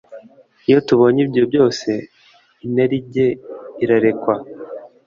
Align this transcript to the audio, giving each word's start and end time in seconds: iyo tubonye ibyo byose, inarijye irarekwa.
iyo 0.69 0.79
tubonye 0.87 1.19
ibyo 1.27 1.43
byose, 1.51 1.89
inarijye 2.65 3.25
irarekwa. 3.83 4.35